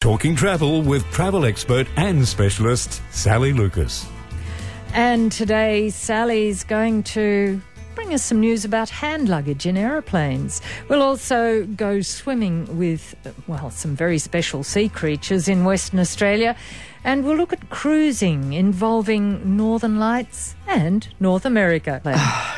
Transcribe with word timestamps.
Talking 0.00 0.34
travel 0.34 0.80
with 0.80 1.04
travel 1.10 1.44
expert 1.44 1.86
and 1.96 2.26
specialist 2.26 3.02
Sally 3.10 3.52
Lucas. 3.52 4.08
And 4.94 5.30
today, 5.30 5.90
Sally's 5.90 6.64
going 6.64 7.02
to 7.02 7.60
bring 7.94 8.14
us 8.14 8.22
some 8.22 8.40
news 8.40 8.64
about 8.64 8.88
hand 8.88 9.28
luggage 9.28 9.66
in 9.66 9.76
aeroplanes. 9.76 10.62
We'll 10.88 11.02
also 11.02 11.66
go 11.66 12.00
swimming 12.00 12.78
with, 12.78 13.14
well, 13.46 13.70
some 13.70 13.94
very 13.94 14.18
special 14.18 14.64
sea 14.64 14.88
creatures 14.88 15.48
in 15.48 15.66
Western 15.66 15.98
Australia. 15.98 16.56
And 17.02 17.24
we'll 17.24 17.36
look 17.36 17.52
at 17.52 17.70
cruising 17.70 18.52
involving 18.52 19.56
Northern 19.56 19.98
Lights 19.98 20.54
and 20.66 21.08
North 21.18 21.44
America. 21.44 22.00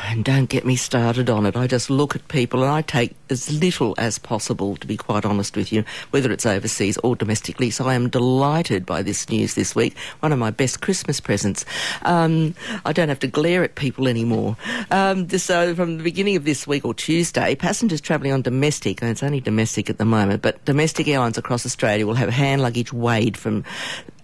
and 0.05 0.23
don't 0.23 0.49
get 0.49 0.65
me 0.65 0.75
started 0.75 1.29
on 1.29 1.45
it. 1.45 1.55
I 1.55 1.65
just 1.65 1.89
look 1.89 2.15
at 2.15 2.27
people 2.27 2.61
and 2.61 2.71
I 2.71 2.81
take 2.81 3.15
as 3.29 3.51
little 3.51 3.95
as 3.97 4.19
possible, 4.19 4.75
to 4.77 4.85
be 4.85 4.97
quite 4.97 5.25
honest 5.25 5.55
with 5.55 5.71
you, 5.71 5.83
whether 6.11 6.31
it's 6.31 6.45
overseas 6.45 6.97
or 6.97 7.15
domestically. 7.15 7.71
So 7.71 7.87
I 7.87 7.95
am 7.95 8.09
delighted 8.09 8.85
by 8.85 9.01
this 9.01 9.29
news 9.29 9.55
this 9.55 9.75
week. 9.75 9.97
One 10.19 10.31
of 10.31 10.39
my 10.39 10.51
best 10.51 10.81
Christmas 10.81 11.19
presents. 11.19 11.65
Um, 12.03 12.53
I 12.85 12.93
don't 12.93 13.09
have 13.09 13.19
to 13.19 13.27
glare 13.27 13.63
at 13.63 13.75
people 13.75 14.07
anymore. 14.07 14.57
Um, 14.91 15.29
so 15.29 15.73
from 15.73 15.97
the 15.97 16.03
beginning 16.03 16.35
of 16.35 16.43
this 16.43 16.67
week 16.67 16.85
or 16.85 16.93
Tuesday, 16.93 17.55
passengers 17.55 18.01
travelling 18.01 18.33
on 18.33 18.41
domestic, 18.41 19.01
and 19.01 19.09
it's 19.09 19.23
only 19.23 19.39
domestic 19.39 19.89
at 19.89 19.97
the 19.97 20.05
moment, 20.05 20.41
but 20.41 20.63
domestic 20.65 21.07
airlines 21.07 21.37
across 21.37 21.65
Australia 21.65 22.05
will 22.05 22.13
have 22.13 22.29
hand 22.29 22.61
luggage 22.61 22.93
weighed 22.93 23.37
from 23.37 23.63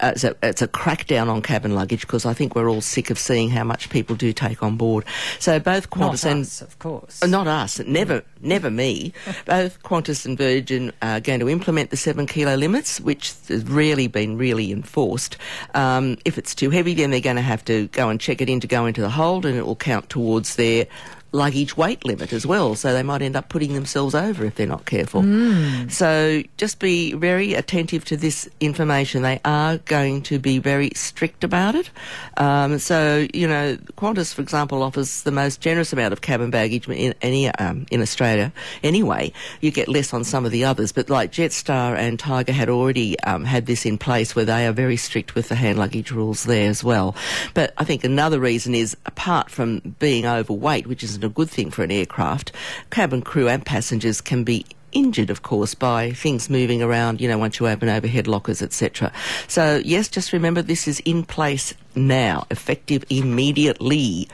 it's, 0.02 0.24
a, 0.24 0.36
it's 0.42 0.62
a 0.62 0.68
crackdown 0.68 1.30
on 1.30 1.42
cabin 1.42 1.76
luggage 1.76 2.02
because 2.02 2.26
I 2.26 2.34
think 2.34 2.56
we're 2.56 2.70
all 2.70 2.82
sick 2.82 3.10
of 3.10 3.20
seeing 3.20 3.50
how 3.50 3.64
much 3.64 3.90
people 3.90 4.16
do 4.16 4.34
take 4.34 4.64
on 4.64 4.78
board. 4.78 5.06
So 5.40 5.60
both 5.60 5.90
Qantas 5.90 6.00
not 6.00 6.26
and 6.26 6.42
us, 6.42 6.62
of 6.62 6.80
course, 6.80 7.22
uh, 7.24 7.28
not 7.28 7.48
us, 7.48 7.80
never, 7.80 8.24
never 8.42 8.70
me. 8.70 9.14
both 9.46 9.82
Qantas 9.84 10.26
and 10.26 10.38
Virgin 10.38 10.92
are 11.02 11.20
going 11.20 11.40
to 11.40 11.50
implement 11.50 11.90
the 11.90 11.98
seven 11.98 12.28
kilo 12.28 12.56
limits, 12.56 13.00
which 13.00 13.34
has 13.48 13.64
really 13.66 14.08
been 14.08 14.38
really 14.38 14.72
enforced. 14.72 15.38
Um, 15.74 16.18
if 16.26 16.38
it's 16.38 16.56
too 16.56 16.70
heavy, 16.70 16.94
then 16.94 17.12
they're 17.12 17.20
going 17.20 17.36
to 17.36 17.42
have 17.42 17.64
to 17.66 17.88
go 17.88 18.10
and 18.10 18.20
check 18.20 18.42
it 18.42 18.50
in 18.50 18.60
to 18.60 18.68
go 18.68 18.86
into 18.86 19.02
the 19.02 19.10
hold, 19.10 19.46
and 19.46 19.58
it 19.58 19.66
will 19.66 19.76
count 19.76 20.10
towards 20.10 20.56
their 20.56 20.88
luggage 21.32 21.78
weight 21.78 22.04
limit 22.06 22.34
as 22.34 22.46
well, 22.46 22.76
so 22.76 22.94
they 22.94 23.04
might 23.04 23.22
end 23.22 23.36
up 23.36 23.50
putting 23.50 23.74
themselves 23.74 24.16
over 24.16 24.46
if 24.46 24.56
they're 24.56 24.68
not 24.68 24.86
careful. 24.86 25.22
Mm. 25.22 25.92
So 25.92 26.44
just 26.58 26.80
be 26.80 27.14
very 27.14 27.54
attentive 27.54 28.06
to 28.06 28.18
this 28.18 28.50
information. 28.60 29.22
They 29.22 29.40
are 29.46 29.78
going 29.78 30.22
to 30.24 30.40
be 30.40 30.58
very 30.60 30.92
strict 30.96 31.44
about 31.44 31.76
it. 31.76 31.90
Um, 32.38 32.80
so 32.80 33.28
you 33.34 33.48
know, 33.48 33.78
Qantas, 33.98 34.34
for 34.34 34.42
example, 34.42 34.84
offers 34.84 35.24
the 35.24 35.32
most 35.32 35.62
generous 35.62 35.94
amount 35.94 36.14
of 36.14 36.22
cabin 36.22 36.50
baggage 36.50 36.88
in 36.88 37.14
any 37.22 37.50
um, 37.50 37.86
in 37.92 38.02
Australia. 38.02 38.52
Anyway, 38.84 39.32
you 39.62 39.72
get 39.72 39.88
less 39.88 40.14
on 40.14 40.24
some 40.24 40.46
of 40.46 40.52
the 40.52 40.64
others, 40.64 40.92
but 40.92 41.10
like 41.10 41.32
Jetstar 41.32 41.96
and 41.98 42.20
Tiger 42.20 42.54
had 42.54 42.70
already 42.70 43.20
um, 43.22 43.46
had 43.46 43.66
this 43.66 43.86
in 43.86 43.98
place 43.98 44.36
where 44.36 44.46
they 44.46 44.66
are 44.66 44.72
very 44.72 44.98
strict 44.98 45.36
with 45.36 45.50
the 45.50 45.56
hand 45.56 45.78
luggage 45.78 46.12
rules 46.12 46.44
there 46.44 46.70
as 46.70 46.84
well. 46.84 47.16
But 47.54 47.74
I 47.78 47.84
think 47.84 48.04
another 48.04 48.40
reason 48.40 48.74
is 48.74 48.96
apart 49.06 49.50
from 49.50 49.80
being 50.00 50.26
overweight, 50.26 50.88
which 50.88 51.04
is 51.04 51.19
isn't 51.20 51.30
a 51.30 51.34
good 51.34 51.50
thing 51.50 51.70
for 51.70 51.84
an 51.84 51.92
aircraft. 51.92 52.52
Cabin 52.92 53.22
crew 53.22 53.50
and 53.50 53.66
passengers 53.66 54.22
can 54.22 54.44
be 54.44 54.66
injured, 54.92 55.30
of 55.30 55.44
course, 55.44 55.76
by 55.76 56.12
things 56.12 56.50
moving 56.50 56.82
around, 56.82 57.20
you 57.20 57.28
know, 57.28 57.38
once 57.38 57.60
you 57.60 57.68
open 57.68 57.90
overhead 57.90 58.26
lockers, 58.26 58.62
etc. 58.62 59.12
So, 59.48 59.82
yes, 59.84 60.08
just 60.08 60.32
remember 60.34 60.62
this 60.62 60.88
is 60.88 61.00
in 61.02 61.24
place 61.24 61.74
now, 61.94 62.48
effective 62.50 63.04
immediately. 63.10 64.30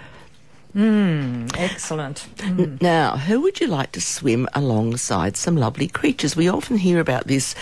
Mm, 0.76 1.56
excellent. 1.58 2.28
Mm. 2.36 2.82
Now, 2.82 3.16
who 3.16 3.40
would 3.42 3.62
you 3.62 3.68
like 3.68 3.94
to 3.94 4.02
swim 4.02 4.46
alongside 4.54 5.38
some 5.38 5.56
lovely 5.56 5.88
creatures? 5.88 6.36
We 6.36 6.50
often 6.50 6.76
hear 6.76 7.00
about 7.00 7.28
this 7.28 7.56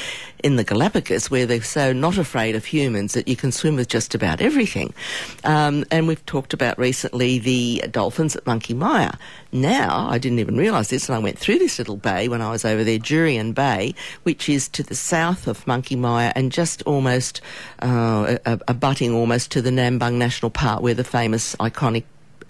in 0.43 0.55
the 0.55 0.63
Galapagos, 0.63 1.29
where 1.29 1.45
they're 1.45 1.61
so 1.61 1.93
not 1.93 2.17
afraid 2.17 2.55
of 2.55 2.65
humans 2.65 3.13
that 3.13 3.27
you 3.27 3.35
can 3.35 3.51
swim 3.51 3.75
with 3.75 3.87
just 3.87 4.15
about 4.15 4.41
everything. 4.41 4.95
Um, 5.43 5.85
and 5.91 6.07
we've 6.07 6.25
talked 6.25 6.53
about 6.53 6.79
recently 6.79 7.37
the 7.37 7.83
dolphins 7.91 8.35
at 8.35 8.47
Monkey 8.47 8.73
Mia. 8.73 9.17
Now, 9.51 10.07
I 10.09 10.17
didn't 10.17 10.39
even 10.39 10.57
realise 10.57 10.89
this, 10.89 11.07
and 11.07 11.15
I 11.15 11.19
went 11.19 11.37
through 11.37 11.59
this 11.59 11.77
little 11.77 11.97
bay 11.97 12.27
when 12.27 12.41
I 12.41 12.49
was 12.49 12.65
over 12.65 12.83
there, 12.83 12.97
Jurien 12.97 13.53
Bay, 13.53 13.93
which 14.23 14.49
is 14.49 14.67
to 14.69 14.81
the 14.81 14.95
south 14.95 15.47
of 15.47 15.67
Monkey 15.67 15.95
Mia 15.95 16.33
and 16.35 16.51
just 16.51 16.81
almost 16.83 17.41
uh, 17.79 18.37
abutting 18.67 19.13
almost 19.13 19.51
to 19.51 19.61
the 19.61 19.69
Nambung 19.69 20.13
National 20.13 20.49
Park, 20.49 20.81
where 20.81 20.95
the 20.95 21.03
famous 21.03 21.55
iconic 21.57 22.05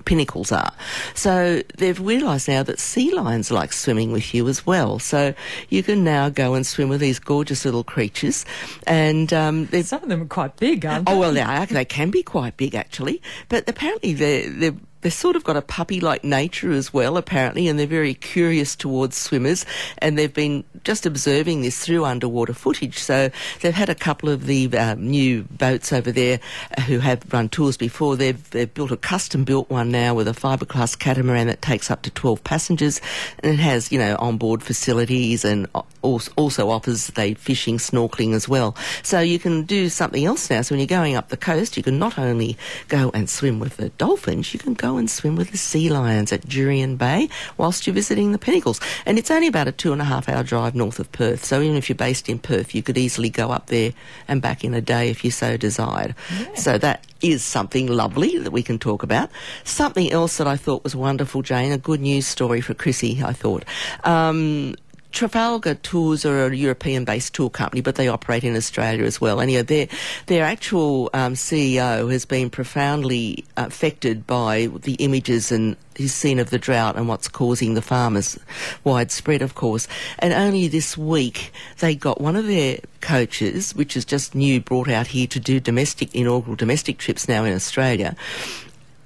pinnacles 0.06 0.52
are. 0.52 0.74
So 1.14 1.62
they've 1.78 2.00
realised 2.00 2.47
now 2.47 2.64
that 2.64 2.80
sea 2.80 3.14
lions 3.14 3.52
like 3.52 3.74
swimming 3.74 4.12
with 4.12 4.34
you 4.34 4.47
as 4.47 4.66
well. 4.66 5.00
So 5.00 5.34
you 5.69 5.84
can 5.84 6.03
now 6.03 6.30
go 6.30 6.53
and 6.53 6.66
swim 6.66 6.90
with 6.90 7.02
these 7.02 7.19
gorgeous 7.19 7.66
little 7.66 7.84
creatures, 7.84 8.46
and 8.88 9.34
um, 9.34 9.68
some 9.84 10.03
of 10.03 10.09
them 10.09 10.22
are 10.24 10.25
quite 10.25 10.58
big, 10.58 10.86
aren't 10.86 11.06
they? 11.06 11.14
Oh 11.14 11.19
well, 11.19 11.34
they 11.34 11.41
are. 11.41 11.66
They 11.66 11.86
can 11.86 12.12
be 12.12 12.24
quite 12.24 12.58
big 12.58 12.75
actually, 12.75 13.22
but 13.50 13.68
apparently 13.68 14.14
they're 14.14 14.50
they're 14.50 14.75
they've 15.03 15.14
sort 15.14 15.36
of 15.36 15.44
got 15.44 15.56
a 15.56 15.62
puppy 15.62 16.00
like 16.00 16.24
nature 16.24 16.72
as 16.72 16.94
well, 16.94 17.18
apparently, 17.18 17.68
and 17.68 17.78
they're 17.78 17.86
very 17.86 18.14
curious 18.14 18.75
towards 18.75 19.18
swimmers. 19.18 19.66
And 20.00 20.18
they've 20.18 20.34
been 20.34 20.64
just 20.84 21.06
observing 21.06 21.62
this 21.62 21.86
through 21.86 22.06
underwater 22.06 22.53
footage. 22.53 22.97
So 22.97 23.30
they've 23.62 23.74
had 23.74 23.90
a 23.90 23.96
couple 23.96 24.30
of 24.30 24.46
the 24.46 24.75
um, 24.78 25.09
new 25.09 25.44
boats 25.44 25.94
over 25.94 26.12
there 26.12 26.40
uh, 26.78 26.81
who 26.81 27.00
have 27.00 27.31
run 27.31 27.50
tours 27.50 27.78
before. 27.78 28.16
They've, 28.16 28.50
they've 28.52 28.74
built 28.74 28.91
a 28.91 28.97
custom 28.97 29.44
built 29.44 29.69
one 29.69 29.91
now 29.91 30.14
with 30.14 30.28
a 30.28 30.31
fiberglass 30.31 30.97
catamaran 30.97 31.47
that 31.47 31.62
takes 31.62 31.91
up 31.91 32.02
to 32.03 32.12
12 32.12 32.44
passengers 32.44 33.02
and 33.40 33.53
it 33.53 33.59
has, 33.59 33.91
you 33.91 34.00
know, 34.00 34.16
onboard 34.20 34.64
facilities 34.64 35.46
and 35.46 35.68
also 36.02 36.70
offers 36.70 37.08
they 37.08 37.34
fishing, 37.34 37.78
snorkeling 37.78 38.34
as 38.34 38.47
well. 38.47 38.75
So 39.03 39.20
you 39.20 39.40
can 39.40 39.64
do 39.64 39.90
something 39.90 40.25
else 40.25 40.50
now. 40.50 40.62
So 40.62 40.74
when 40.74 40.80
you're 40.80 40.88
going 40.88 41.16
up 41.16 41.30
the 41.30 41.38
coast, 41.38 41.78
you 41.78 41.84
can 41.84 42.00
not 42.00 42.18
only 42.18 42.58
go 42.88 43.12
and 43.14 43.30
swim 43.30 43.59
with 43.59 43.78
the 43.78 43.90
dolphins, 43.90 44.53
you 44.53 44.59
can 44.59 44.74
go 44.74 44.92
and 44.97 45.09
swim 45.09 45.35
with 45.35 45.51
the 45.51 45.57
sea 45.57 45.89
lions 45.89 46.31
at 46.31 46.41
Jurien 46.41 46.97
Bay 46.97 47.29
whilst 47.57 47.85
you're 47.85 47.93
visiting 47.93 48.31
the 48.31 48.37
Pinnacles. 48.37 48.79
And 49.05 49.17
it's 49.17 49.31
only 49.31 49.47
about 49.47 49.67
a 49.67 49.71
two 49.71 49.93
and 49.93 50.01
a 50.01 50.05
half 50.05 50.29
hour 50.29 50.43
drive 50.43 50.75
north 50.75 50.99
of 50.99 51.11
Perth. 51.11 51.43
So 51.43 51.61
even 51.61 51.77
if 51.77 51.89
you're 51.89 51.95
based 51.95 52.29
in 52.29 52.39
Perth, 52.39 52.73
you 52.75 52.83
could 52.83 52.97
easily 52.97 53.29
go 53.29 53.51
up 53.51 53.67
there 53.67 53.93
and 54.27 54.41
back 54.41 54.63
in 54.63 54.73
a 54.73 54.81
day 54.81 55.09
if 55.09 55.23
you 55.23 55.31
so 55.31 55.57
desired. 55.57 56.15
Yeah. 56.37 56.55
So 56.55 56.77
that 56.77 57.05
is 57.21 57.43
something 57.43 57.87
lovely 57.87 58.37
that 58.37 58.51
we 58.51 58.61
can 58.61 58.77
talk 58.77 59.01
about. 59.01 59.29
Something 59.63 60.11
else 60.11 60.37
that 60.37 60.47
I 60.47 60.57
thought 60.57 60.83
was 60.83 60.95
wonderful, 60.95 61.41
Jane, 61.41 61.71
a 61.71 61.77
good 61.77 62.01
news 62.01 62.27
story 62.27 62.61
for 62.61 62.73
Chrissy, 62.73 63.23
I 63.23 63.33
thought. 63.33 63.63
Um, 64.03 64.75
Trafalgar 65.13 65.75
Tours 65.75 66.25
are 66.25 66.47
a 66.47 66.56
European-based 66.56 67.35
tour 67.35 67.50
company, 67.50 67.81
but 67.81 67.96
they 67.96 68.07
operate 68.07 68.44
in 68.44 68.56
Australia 68.56 69.06
as 69.06 69.22
well. 69.22 69.40
Anyway, 69.40 69.62
their 69.62 69.88
their 70.25 70.44
actual 70.44 71.12
um, 71.13 71.35
CEO 71.35 72.12
has 72.12 72.25
been 72.25 72.50
profoundly 72.50 73.46
affected 73.56 74.25
by 74.25 74.68
the 74.81 74.96
images 74.96 75.52
and 75.52 75.78
he's 75.96 76.16
seen 76.16 76.40
of 76.40 76.50
the 76.50 76.57
drought 76.57 76.96
and 76.96 77.07
what's 77.07 77.28
causing 77.28 77.75
the 77.75 77.81
farmers 77.81 78.40
widespread, 78.84 79.44
of 79.44 79.53
course. 79.53 79.88
And 80.18 80.34
only 80.34 80.68
this 80.68 80.97
week 80.97 81.53
they 81.78 81.94
got 81.94 82.19
one 82.19 82.35
of 82.35 82.47
their 82.47 82.79
coaches, 83.00 83.75
which 83.75 83.96
is 83.96 84.06
just 84.06 84.34
new, 84.34 84.62
brought 84.62 84.90
out 84.90 85.06
here 85.06 85.28
to 85.28 85.40
do 85.40 85.59
domestic 85.59 86.13
inaugural 86.16 86.56
domestic 86.56 86.97
trips 86.97 87.28
now 87.28 87.44
in 87.44 87.53
Australia 87.53 88.16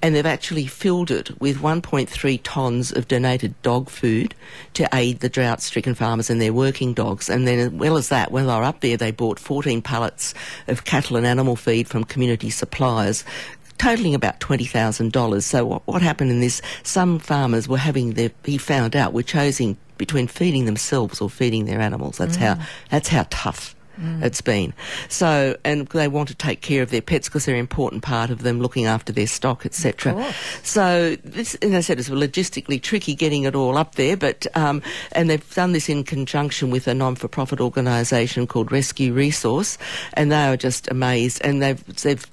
and 0.01 0.15
they've 0.15 0.25
actually 0.25 0.67
filled 0.67 1.09
it 1.09 1.39
with 1.41 1.57
1.3 1.57 2.41
tonnes 2.41 2.95
of 2.95 3.07
donated 3.07 3.59
dog 3.61 3.89
food 3.89 4.35
to 4.73 4.87
aid 4.93 5.19
the 5.21 5.29
drought-stricken 5.29 5.95
farmers 5.95 6.29
and 6.29 6.39
their 6.39 6.53
working 6.53 6.93
dogs. 6.93 7.29
And 7.29 7.47
then, 7.47 7.59
as 7.59 7.69
well 7.71 7.97
as 7.97 8.09
that, 8.09 8.31
when 8.31 8.45
they 8.45 8.53
were 8.53 8.63
up 8.63 8.81
there, 8.81 8.97
they 8.97 9.11
bought 9.11 9.39
14 9.39 9.81
pallets 9.81 10.33
of 10.67 10.85
cattle 10.85 11.17
and 11.17 11.25
animal 11.25 11.55
feed 11.55 11.87
from 11.87 12.03
community 12.03 12.49
suppliers, 12.49 13.23
totaling 13.79 14.13
about 14.13 14.39
$20,000. 14.39 15.43
So 15.43 15.65
what, 15.65 15.87
what, 15.87 16.01
happened 16.01 16.31
in 16.31 16.41
this, 16.41 16.61
some 16.83 17.19
farmers 17.19 17.67
were 17.67 17.77
having 17.77 18.13
their, 18.13 18.31
he 18.43 18.57
found 18.57 18.95
out, 18.95 19.13
were 19.13 19.23
choosing 19.23 19.77
between 19.97 20.27
feeding 20.27 20.65
themselves 20.65 21.21
or 21.21 21.29
feeding 21.29 21.65
their 21.65 21.81
animals. 21.81 22.17
That's 22.17 22.37
mm. 22.37 22.41
how, 22.41 22.59
that's 22.91 23.07
how 23.07 23.25
tough 23.29 23.75
Mm. 23.99 24.23
It's 24.23 24.41
been 24.41 24.73
so, 25.09 25.55
and 25.65 25.87
they 25.87 26.07
want 26.07 26.29
to 26.29 26.35
take 26.35 26.61
care 26.61 26.83
of 26.83 26.91
their 26.91 27.01
pets 27.01 27.27
because 27.27 27.45
they're 27.45 27.55
an 27.55 27.59
important 27.59 28.03
part 28.03 28.29
of 28.29 28.43
them, 28.43 28.61
looking 28.61 28.85
after 28.85 29.11
their 29.11 29.27
stock, 29.27 29.65
etc. 29.65 30.33
So, 30.63 31.15
this, 31.23 31.55
as 31.55 31.73
I 31.73 31.79
said, 31.81 31.99
it's 31.99 32.09
logistically 32.09 32.81
tricky 32.81 33.15
getting 33.15 33.43
it 33.43 33.55
all 33.55 33.77
up 33.77 33.95
there, 33.95 34.17
but 34.17 34.45
um, 34.55 34.81
and 35.13 35.29
they've 35.29 35.55
done 35.55 35.71
this 35.71 35.89
in 35.89 36.03
conjunction 36.03 36.69
with 36.69 36.87
a 36.87 36.93
non-for-profit 36.93 37.59
organisation 37.59 38.47
called 38.47 38.71
Rescue 38.71 39.13
Resource, 39.13 39.77
and 40.13 40.31
they 40.31 40.45
are 40.45 40.57
just 40.57 40.89
amazed, 40.91 41.41
and 41.43 41.61
they've 41.61 41.83
they've 42.01 42.25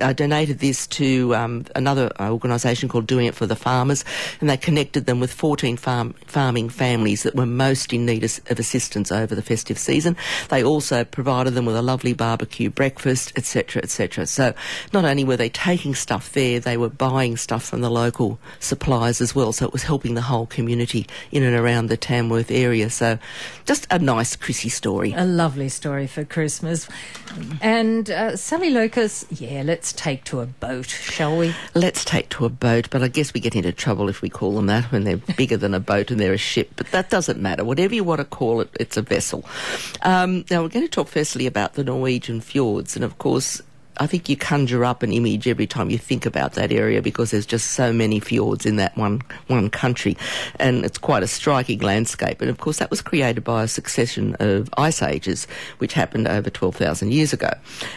uh, 0.00 0.12
donated 0.12 0.58
this 0.58 0.86
to 0.88 1.34
um, 1.34 1.64
another 1.74 2.10
organisation 2.20 2.88
called 2.88 3.06
Doing 3.06 3.26
It 3.26 3.34
for 3.34 3.46
the 3.46 3.56
Farmers, 3.56 4.04
and 4.40 4.50
they 4.50 4.56
connected 4.56 5.06
them 5.06 5.20
with 5.20 5.32
14 5.32 5.76
farm, 5.76 6.14
farming 6.26 6.68
families 6.68 7.22
that 7.22 7.34
were 7.34 7.46
most 7.46 7.92
in 7.92 8.06
need 8.06 8.24
of, 8.24 8.40
of 8.50 8.58
assistance 8.58 9.12
over 9.12 9.34
the 9.34 9.42
festive 9.42 9.78
season. 9.78 10.16
They 10.48 10.62
also 10.62 11.04
provided 11.04 11.54
them 11.54 11.66
with 11.66 11.76
a 11.76 11.82
lovely 11.82 12.12
barbecue 12.12 12.70
breakfast, 12.70 13.32
etc., 13.36 13.82
etc. 13.82 14.26
So 14.26 14.54
not 14.92 15.04
only 15.04 15.24
were 15.24 15.36
they 15.36 15.48
taking 15.48 15.94
stuff 15.94 16.32
there, 16.32 16.60
they 16.60 16.76
were 16.76 16.88
buying 16.88 17.36
stuff 17.36 17.64
from 17.64 17.80
the 17.80 17.90
local 17.90 18.38
suppliers 18.60 19.20
as 19.20 19.34
well. 19.34 19.52
So 19.52 19.66
it 19.66 19.72
was 19.72 19.82
helping 19.82 20.14
the 20.14 20.22
whole 20.22 20.46
community 20.46 21.06
in 21.30 21.42
and 21.42 21.56
around 21.56 21.86
the 21.86 21.96
Tamworth 21.96 22.50
area. 22.50 22.90
So 22.90 23.18
just 23.64 23.86
a 23.90 23.98
nice 23.98 24.36
Chrissy 24.36 24.68
story. 24.68 25.12
A 25.16 25.24
lovely 25.24 25.68
story 25.68 26.06
for 26.06 26.24
Christmas. 26.24 26.88
And 27.60 28.10
uh, 28.10 28.36
Sally 28.36 28.70
Lucas, 28.70 29.26
yeah, 29.30 29.62
let's 29.76 29.92
take 29.92 30.24
to 30.24 30.40
a 30.40 30.46
boat, 30.46 30.86
shall 30.86 31.36
we? 31.36 31.54
Let's 31.74 32.02
take 32.02 32.30
to 32.30 32.46
a 32.46 32.48
boat, 32.48 32.88
but 32.88 33.02
I 33.02 33.08
guess 33.08 33.34
we 33.34 33.40
get 33.40 33.54
into 33.54 33.72
trouble 33.72 34.08
if 34.08 34.22
we 34.22 34.30
call 34.30 34.54
them 34.54 34.68
that 34.68 34.90
when 34.90 35.04
they're 35.04 35.18
bigger 35.18 35.58
than 35.58 35.74
a 35.74 35.80
boat 35.80 36.10
and 36.10 36.18
they're 36.18 36.32
a 36.32 36.38
ship. 36.38 36.70
But 36.76 36.90
that 36.92 37.10
doesn't 37.10 37.42
matter. 37.42 37.62
Whatever 37.62 37.94
you 37.94 38.02
want 38.02 38.20
to 38.20 38.24
call 38.24 38.62
it, 38.62 38.70
it's 38.80 38.96
a 38.96 39.02
vessel. 39.02 39.44
Um, 40.00 40.46
now 40.50 40.62
we're 40.62 40.70
going 40.70 40.86
to 40.86 40.90
talk 40.90 41.08
firstly 41.08 41.46
about 41.46 41.74
the 41.74 41.84
Norwegian 41.84 42.40
fjords, 42.40 42.96
and 42.96 43.04
of 43.04 43.18
course, 43.18 43.60
I 43.98 44.06
think 44.06 44.28
you 44.28 44.36
conjure 44.36 44.84
up 44.84 45.02
an 45.02 45.12
image 45.12 45.48
every 45.48 45.66
time 45.66 45.90
you 45.90 45.98
think 45.98 46.26
about 46.26 46.54
that 46.54 46.72
area 46.72 47.02
because 47.02 47.30
there's 47.30 47.46
just 47.46 47.72
so 47.72 47.92
many 47.92 48.20
fjords 48.20 48.66
in 48.66 48.76
that 48.76 48.96
one 48.96 49.22
one 49.46 49.70
country, 49.70 50.16
and 50.58 50.84
it's 50.84 50.98
quite 50.98 51.22
a 51.22 51.26
striking 51.26 51.80
landscape. 51.80 52.40
And 52.40 52.50
of 52.50 52.58
course, 52.58 52.78
that 52.78 52.90
was 52.90 53.02
created 53.02 53.44
by 53.44 53.62
a 53.62 53.68
succession 53.68 54.36
of 54.40 54.68
ice 54.76 55.02
ages, 55.02 55.46
which 55.78 55.92
happened 55.92 56.28
over 56.28 56.50
12,000 56.50 57.12
years 57.12 57.32
ago. 57.32 57.50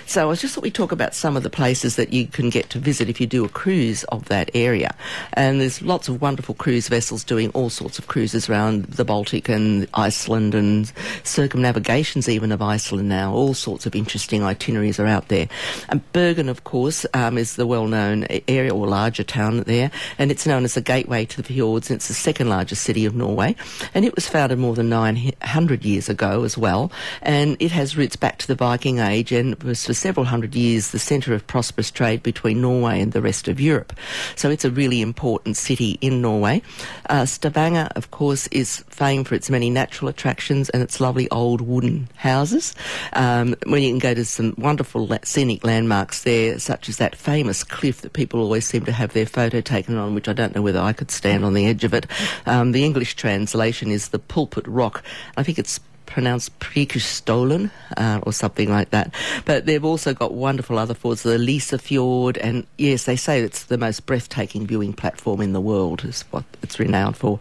So 0.06 0.32
I 0.32 0.36
just 0.36 0.56
thought 0.56 0.64
we'd 0.64 0.74
talk 0.74 0.92
about 0.92 1.14
some 1.16 1.36
of 1.36 1.44
the 1.44 1.50
places 1.50 1.96
that 1.96 2.14
you 2.14 2.28
can 2.28 2.50
get 2.50 2.70
to 2.72 2.80
visit 2.80 3.10
if 3.10 3.20
you 3.20 3.28
do 3.28 3.46
a 3.46 3.50
cruise 3.50 4.04
of 4.06 4.26
that 4.26 4.50
area. 4.54 4.96
And 5.34 5.62
there's 5.62 5.82
lots 5.82 6.08
of 6.08 6.22
wonderful 6.22 6.56
cruise 6.56 6.88
vessels 6.88 7.24
doing 7.24 7.50
all 7.52 7.70
sorts 7.70 8.00
of 8.00 8.08
cruises 8.08 8.50
around 8.50 8.86
the 8.86 9.06
Baltic 9.06 9.50
and 9.50 9.88
Iceland 9.94 10.56
and 10.56 10.92
circumnavigations 11.24 12.30
even 12.30 12.52
of 12.52 12.62
Iceland 12.62 13.10
now. 13.10 13.34
All 13.34 13.54
sorts 13.54 13.86
of 13.86 13.96
interesting 13.96 14.44
itineraries 14.44 15.00
are 15.00 15.08
out 15.08 15.28
there. 15.28 15.48
And 15.90 16.12
Bergen, 16.14 16.50
of 16.50 16.64
course, 16.64 17.06
um, 17.14 17.38
is 17.38 17.56
the 17.56 17.66
well-known 17.66 18.28
area 18.48 18.74
or 18.74 18.88
larger 18.88 19.24
town 19.24 19.62
there, 19.62 19.92
and 20.18 20.32
it's 20.32 20.46
known 20.46 20.64
as 20.64 20.76
the 20.76 20.82
gateway 20.82 21.26
to 21.26 21.38
the 21.38 21.44
fjords. 21.44 21.90
And 21.90 21.98
it's 21.98 22.08
the 22.08 22.14
second 22.14 22.50
largest 22.50 22.84
city 22.84 23.06
of 23.06 23.16
Norway, 23.16 23.56
and 23.94 24.06
it 24.06 24.16
was 24.16 24.28
founded 24.28 24.60
more 24.60 24.76
than 24.76 24.90
900 24.90 25.84
years 25.84 26.10
ago 26.10 26.44
as 26.44 26.58
well. 26.58 26.92
And 27.22 27.58
it 27.60 27.72
has 27.72 27.98
roots 27.98 28.16
back 28.16 28.38
to 28.40 28.48
the 28.48 28.56
Viking 28.56 29.00
Age, 29.00 29.32
and 29.32 29.62
was 29.64 29.86
for 29.86 29.94
several 29.94 30.26
hundred 30.26 30.56
years 30.56 30.92
the 30.92 31.00
centre 31.00 31.34
of 31.34 31.46
prosperous 31.48 31.92
trade 31.92 32.24
between 32.24 32.62
Norway 32.62 33.02
and 33.02 33.12
the 33.12 33.22
rest 33.22 33.48
of 33.48 33.60
Europe. 33.60 33.94
So 34.36 34.50
it's 34.50 34.66
a 34.66 34.72
really 34.72 35.02
important 35.02 35.58
city 35.58 35.98
in 36.02 36.22
Norway. 36.22 36.62
Uh, 37.10 37.26
Stavanger, 37.26 37.90
of 37.96 38.12
course, 38.12 38.48
is 38.48 38.84
famed 38.90 39.28
for 39.28 39.36
its 39.36 39.50
many 39.50 39.70
natural 39.70 40.10
attractions 40.10 40.70
and 40.70 40.84
its 40.84 41.00
lovely 41.00 41.30
old 41.32 41.62
wooden 41.62 42.10
houses. 42.16 42.76
Um, 43.14 43.56
when 43.66 43.82
you 43.82 43.90
can 43.90 44.00
go 44.00 44.14
to 44.14 44.26
some 44.26 44.54
wonderful 44.58 45.10
scenic 45.24 45.64
land 45.64 45.79
landmarks 45.80 46.24
there, 46.24 46.60
such 46.60 46.90
as 46.90 46.98
that 46.98 47.16
famous 47.16 47.64
cliff 47.64 48.02
that 48.02 48.12
people 48.12 48.42
always 48.42 48.66
seem 48.66 48.84
to 48.84 48.92
have 48.92 49.14
their 49.14 49.26
photo 49.26 49.62
taken 49.62 49.96
on, 49.96 50.14
which 50.14 50.28
I 50.28 50.34
don't 50.34 50.54
know 50.54 50.62
whether 50.62 50.82
I 50.82 50.92
could 50.92 51.10
stand 51.10 51.46
on 51.46 51.54
the 51.54 51.66
edge 51.66 51.86
of 51.86 51.94
it. 51.94 52.06
Um, 52.46 52.74
the 52.74 52.84
English 52.84 53.16
translation 53.16 53.90
is 53.90 54.10
the 54.10 54.20
Pulpit 54.20 54.68
Rock. 54.68 55.04
I 55.38 55.44
think 55.44 55.58
it's 55.58 55.80
pronounced 56.10 56.58
Preikestolen 56.60 57.72
uh, 57.96 58.20
or 58.24 58.34
something 58.34 58.70
like 58.70 58.90
that. 58.90 59.14
But 59.46 59.66
they've 59.66 59.86
also 59.86 60.14
got 60.14 60.34
wonderful 60.34 60.78
other 60.78 60.94
fjords, 60.94 61.24
the 61.24 61.38
Lysefjord, 61.38 62.38
and 62.42 62.66
yes, 62.78 63.06
they 63.06 63.16
say 63.16 63.42
it's 63.42 63.66
the 63.66 63.78
most 63.78 64.06
breathtaking 64.06 64.68
viewing 64.68 64.94
platform 64.94 65.40
in 65.40 65.54
the 65.54 65.62
world, 65.62 66.04
is 66.04 66.24
what 66.32 66.44
it's 66.62 66.80
renowned 66.80 67.16
for. 67.16 67.40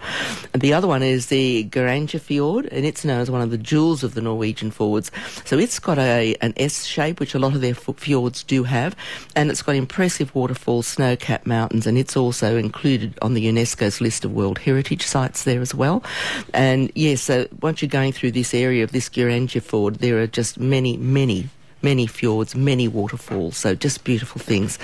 And 0.53 0.63
the 0.63 0.75
other 0.75 0.87
one 0.87 1.03
is 1.03 1.27
the 1.27 1.65
Geiranger 1.65 2.21
Fjord, 2.21 2.67
and 2.67 2.85
it's 2.85 3.05
known 3.05 3.21
as 3.21 3.31
one 3.31 3.41
of 3.41 3.51
the 3.51 3.59
jewels 3.59 4.05
of 4.05 4.15
the 4.15 4.21
Norwegian 4.21 4.71
fjords. 4.71 5.11
So 5.45 5.59
it's 5.59 5.79
got 5.79 5.99
a 5.99 6.37
an 6.41 6.53
S 6.57 6.85
shape, 6.85 7.21
which 7.21 7.35
a 7.35 7.39
lot 7.39 7.55
of 7.55 7.61
their 7.61 7.75
fjords 7.75 8.43
do 8.43 8.65
have, 8.65 8.95
and 9.35 9.51
it's 9.51 9.63
got 9.63 9.75
impressive 9.75 10.35
waterfalls, 10.35 10.87
snow-capped 10.87 11.47
mountains, 11.47 11.87
and 11.87 11.97
it's 11.99 12.17
also 12.17 12.57
included 12.57 13.19
on 13.23 13.35
the 13.35 13.47
UNESCO's 13.47 14.01
list 14.01 14.25
of 14.25 14.33
World 14.33 14.59
Heritage 14.59 15.03
Sites 15.03 15.45
there 15.45 15.61
as 15.61 15.75
well. 15.75 16.03
And 16.53 16.93
yes, 16.95 17.23
so 17.23 17.47
once 17.63 17.81
you're 17.81 17.89
going 17.89 18.13
through 18.13 18.33
this 18.33 18.55
area 18.63 18.85
of 18.85 18.93
this 18.93 19.09
Geiranger 19.09 19.63
Fjord, 19.63 19.97
there 19.97 20.21
are 20.21 20.27
just 20.27 20.59
many, 20.59 20.97
many 20.97 21.49
many 21.83 22.07
fjords, 22.07 22.55
many 22.55 22.89
waterfalls, 22.89 23.57
so 23.57 23.75
just 23.75 24.05
beautiful 24.05 24.41
things. 24.41 24.79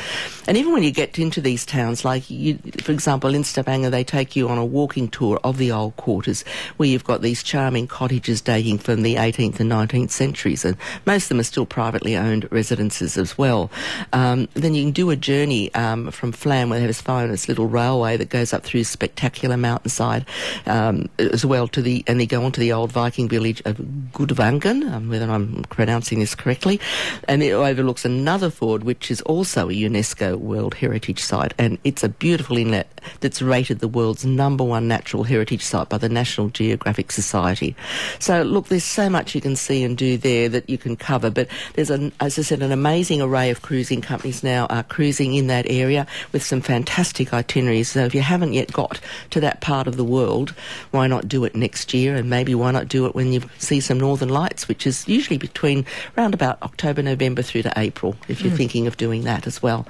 And 0.46 0.56
even 0.56 0.72
when 0.72 0.82
you 0.82 0.90
get 0.90 1.18
into 1.18 1.40
these 1.40 1.66
towns, 1.66 2.04
like 2.04 2.28
you, 2.30 2.58
for 2.82 2.92
example, 2.92 3.34
in 3.34 3.44
Stavanger, 3.44 3.90
they 3.90 4.04
take 4.04 4.36
you 4.36 4.48
on 4.48 4.58
a 4.58 4.64
walking 4.64 5.08
tour 5.08 5.40
of 5.44 5.58
the 5.58 5.72
old 5.72 5.96
quarters, 5.96 6.44
where 6.76 6.88
you've 6.88 7.04
got 7.04 7.22
these 7.22 7.42
charming 7.42 7.86
cottages 7.86 8.40
dating 8.40 8.78
from 8.78 9.02
the 9.02 9.16
18th 9.16 9.60
and 9.60 9.70
19th 9.70 10.10
centuries, 10.10 10.64
and 10.64 10.76
most 11.06 11.24
of 11.24 11.28
them 11.30 11.40
are 11.40 11.44
still 11.44 11.66
privately 11.66 12.16
owned 12.16 12.50
residences 12.52 13.16
as 13.16 13.36
well. 13.36 13.70
Um, 14.12 14.48
then 14.54 14.74
you 14.74 14.84
can 14.84 14.92
do 14.92 15.10
a 15.10 15.16
journey 15.16 15.72
um, 15.74 16.10
from 16.10 16.32
Flam, 16.32 16.68
where 16.68 16.78
they 16.78 16.86
have 16.86 17.30
this 17.30 17.48
little 17.48 17.66
railway 17.66 18.16
that 18.16 18.28
goes 18.28 18.52
up 18.52 18.62
through 18.62 18.84
spectacular 18.84 19.56
mountainside, 19.56 20.26
um, 20.66 21.08
as 21.18 21.44
well 21.44 21.68
to 21.68 21.82
the, 21.82 22.04
and 22.06 22.20
they 22.20 22.26
go 22.26 22.44
on 22.44 22.52
to 22.52 22.60
the 22.60 22.72
old 22.72 22.92
Viking 22.92 23.28
village 23.28 23.62
of 23.64 23.76
Gudvangen, 24.12 24.92
um, 24.92 25.08
whether 25.08 25.30
I'm 25.30 25.62
pronouncing 25.64 26.20
this 26.20 26.34
correctly, 26.34 26.80
and 27.28 27.42
it 27.42 27.52
overlooks 27.52 28.04
another 28.04 28.50
ford, 28.50 28.84
which 28.84 29.10
is 29.10 29.20
also 29.22 29.68
a 29.68 29.72
UNESCO 29.72 30.36
World 30.36 30.74
Heritage 30.74 31.20
Site, 31.20 31.54
and 31.58 31.78
it's 31.84 32.02
a 32.02 32.08
beautiful 32.08 32.56
inlet 32.56 32.88
that's 33.20 33.42
rated 33.42 33.80
the 33.80 33.88
world's 33.88 34.24
number 34.24 34.64
one 34.64 34.88
natural 34.88 35.24
heritage 35.24 35.62
site 35.62 35.88
by 35.88 35.98
the 35.98 36.08
National 36.08 36.48
Geographic 36.48 37.12
Society. 37.12 37.76
So 38.18 38.42
look, 38.42 38.68
there's 38.68 38.84
so 38.84 39.08
much 39.10 39.34
you 39.34 39.40
can 39.40 39.56
see 39.56 39.84
and 39.84 39.96
do 39.96 40.16
there 40.16 40.48
that 40.48 40.68
you 40.68 40.78
can 40.78 40.96
cover, 40.96 41.30
but 41.30 41.48
there's, 41.74 41.90
an, 41.90 42.12
as 42.20 42.38
I 42.38 42.42
said, 42.42 42.62
an 42.62 42.72
amazing 42.72 43.20
array 43.20 43.50
of 43.50 43.62
cruising 43.62 44.00
companies 44.00 44.42
now 44.42 44.66
are 44.66 44.82
cruising 44.82 45.34
in 45.34 45.46
that 45.48 45.66
area 45.68 46.06
with 46.32 46.42
some 46.42 46.60
fantastic 46.60 47.32
itineraries. 47.32 47.90
So 47.90 48.04
if 48.04 48.14
you 48.14 48.20
haven't 48.20 48.52
yet 48.52 48.72
got 48.72 49.00
to 49.30 49.40
that 49.40 49.60
part 49.60 49.86
of 49.86 49.96
the 49.96 50.04
world, 50.04 50.50
why 50.90 51.06
not 51.06 51.28
do 51.28 51.44
it 51.44 51.54
next 51.54 51.92
year? 51.94 52.14
And 52.16 52.30
maybe 52.30 52.54
why 52.54 52.70
not 52.70 52.88
do 52.88 53.06
it 53.06 53.14
when 53.14 53.32
you 53.32 53.42
see 53.58 53.80
some 53.80 53.98
northern 53.98 54.28
lights, 54.28 54.68
which 54.68 54.86
is 54.86 55.06
usually 55.08 55.38
between 55.38 55.84
around 56.16 56.34
about 56.34 56.58
October, 56.74 57.04
November 57.04 57.40
through 57.40 57.62
to 57.62 57.72
April, 57.76 58.16
if 58.26 58.42
you're 58.42 58.52
mm. 58.52 58.56
thinking 58.56 58.88
of 58.88 58.96
doing 58.96 59.22
that 59.22 59.46
as 59.46 59.62
well. 59.62 59.86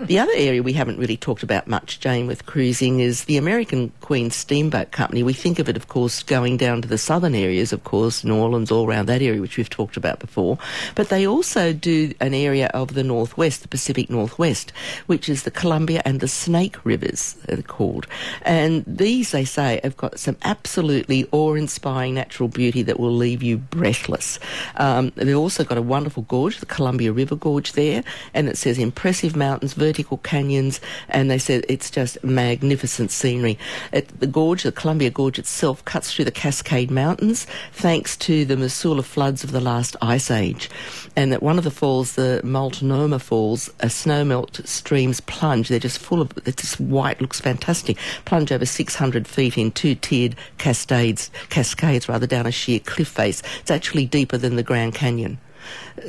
The 0.00 0.20
other 0.20 0.32
area 0.36 0.62
we 0.62 0.72
haven't 0.72 0.98
really 0.98 1.16
talked 1.16 1.42
about 1.42 1.66
much, 1.66 1.98
Jane, 1.98 2.28
with 2.28 2.46
cruising 2.46 3.00
is 3.00 3.24
the 3.24 3.36
American 3.36 3.92
Queen 4.00 4.30
Steamboat 4.30 4.92
Company. 4.92 5.24
We 5.24 5.32
think 5.32 5.58
of 5.58 5.68
it, 5.68 5.76
of 5.76 5.88
course, 5.88 6.22
going 6.22 6.58
down 6.58 6.80
to 6.82 6.88
the 6.88 6.96
southern 6.96 7.34
areas, 7.34 7.72
of 7.72 7.82
course, 7.82 8.22
New 8.22 8.36
Orleans, 8.36 8.70
all 8.70 8.86
around 8.86 9.06
that 9.06 9.20
area, 9.20 9.40
which 9.40 9.56
we've 9.56 9.68
talked 9.68 9.96
about 9.96 10.20
before. 10.20 10.58
But 10.94 11.08
they 11.08 11.26
also 11.26 11.72
do 11.72 12.14
an 12.20 12.34
area 12.34 12.68
of 12.68 12.94
the 12.94 13.02
Northwest, 13.02 13.62
the 13.62 13.68
Pacific 13.68 14.08
Northwest, 14.08 14.72
which 15.06 15.28
is 15.28 15.42
the 15.42 15.50
Columbia 15.50 16.02
and 16.04 16.20
the 16.20 16.28
Snake 16.28 16.84
Rivers, 16.84 17.34
they're 17.46 17.62
called. 17.62 18.06
And 18.42 18.84
these, 18.86 19.32
they 19.32 19.44
say, 19.44 19.80
have 19.82 19.96
got 19.96 20.20
some 20.20 20.36
absolutely 20.42 21.28
awe-inspiring 21.32 22.14
natural 22.14 22.48
beauty 22.48 22.82
that 22.82 23.00
will 23.00 23.14
leave 23.14 23.42
you 23.42 23.58
breathless. 23.58 24.38
Um, 24.76 25.10
they've 25.16 25.36
also 25.36 25.64
got 25.64 25.78
a 25.78 25.82
wonderful 25.82 26.11
wonderful 26.12 26.36
gorge, 26.38 26.58
the 26.58 26.66
Columbia 26.66 27.10
River 27.10 27.36
Gorge 27.36 27.72
there, 27.72 28.04
and 28.34 28.46
it 28.46 28.58
says 28.58 28.78
impressive 28.78 29.34
mountains, 29.34 29.72
vertical 29.72 30.18
canyons, 30.18 30.78
and 31.08 31.30
they 31.30 31.38
said 31.38 31.64
it's 31.70 31.90
just 31.90 32.22
magnificent 32.22 33.10
scenery. 33.10 33.58
It, 33.92 34.08
the 34.20 34.26
gorge, 34.26 34.64
the 34.64 34.72
Columbia 34.72 35.08
Gorge 35.08 35.38
itself, 35.38 35.82
cuts 35.86 36.12
through 36.12 36.26
the 36.26 36.30
Cascade 36.30 36.90
Mountains 36.90 37.46
thanks 37.72 38.14
to 38.18 38.44
the 38.44 38.58
Missoula 38.58 39.02
floods 39.02 39.42
of 39.42 39.52
the 39.52 39.60
last 39.60 39.96
ice 40.02 40.30
age. 40.30 40.68
And 41.16 41.32
at 41.32 41.42
one 41.42 41.56
of 41.56 41.64
the 41.64 41.70
falls, 41.70 42.14
the 42.14 42.42
Multnomah 42.44 43.18
Falls, 43.18 43.68
a 43.80 43.86
snowmelt 43.86 44.66
streams 44.66 45.20
plunge. 45.20 45.68
They're 45.68 45.78
just 45.78 45.98
full 45.98 46.20
of, 46.20 46.30
it's 46.44 46.60
just 46.60 46.78
white, 46.78 47.22
looks 47.22 47.40
fantastic. 47.40 47.96
Plunge 48.26 48.52
over 48.52 48.66
600 48.66 49.26
feet 49.26 49.56
in 49.56 49.70
two 49.70 49.94
tiered 49.94 50.36
cascades, 50.58 51.30
cascades 51.48 52.06
rather, 52.06 52.26
down 52.26 52.46
a 52.46 52.52
sheer 52.52 52.80
cliff 52.80 53.08
face. 53.08 53.42
It's 53.60 53.70
actually 53.70 54.04
deeper 54.04 54.36
than 54.36 54.56
the 54.56 54.62
Grand 54.62 54.94
Canyon. 54.94 55.38